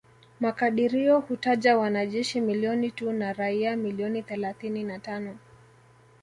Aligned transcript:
Makadirio 0.39 1.19
hutaja 1.19 1.77
wanajeshi 1.77 2.41
milioni 2.41 2.91
tu 2.91 3.11
na 3.11 3.33
raia 3.33 3.75
milioni 3.77 4.23
thelathini 4.23 4.83
na 4.83 4.99
tano 4.99 5.37